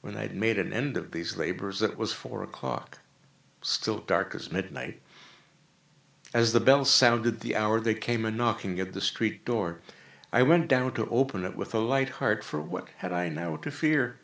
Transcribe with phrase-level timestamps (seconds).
[0.00, 4.50] When I had made an end of these labors, it was four o'clock—still dark as
[4.50, 5.00] midnight.
[6.34, 9.78] As the bell sounded the hour, there came a knocking at the street door.
[10.32, 13.70] I went down to open it with a light heart,—for what had I now to
[13.70, 14.18] fear?